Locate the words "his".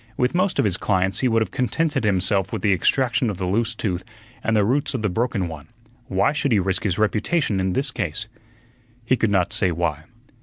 0.65-0.77, 6.85-6.97